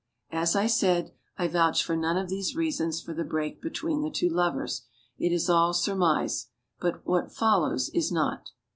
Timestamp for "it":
5.19-5.31